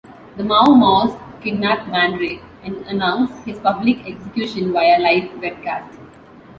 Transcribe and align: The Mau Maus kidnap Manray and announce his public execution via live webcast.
The 0.37 0.43
Mau 0.43 0.71
Maus 0.83 1.13
kidnap 1.43 1.81
Manray 1.85 2.41
and 2.63 2.75
announce 2.87 3.37
his 3.45 3.59
public 3.59 3.99
execution 4.07 4.73
via 4.73 4.97
live 4.97 5.29
webcast. 5.43 5.95